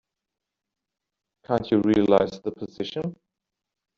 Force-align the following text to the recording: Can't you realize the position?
Can't 1.45 1.69
you 1.69 1.79
realize 1.81 2.41
the 2.43 2.51
position? 2.51 3.17